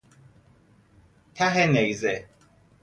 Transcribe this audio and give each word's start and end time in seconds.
ته 1.35 1.65
نیزه 1.67 2.25